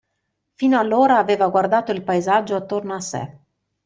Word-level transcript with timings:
Fino 0.55 0.79
allora 0.79 1.19
aveva 1.19 1.47
guardato 1.49 1.91
il 1.91 2.01
paesaggio 2.01 2.55
attorno 2.55 2.95
a 2.95 2.99
sé. 3.01 3.37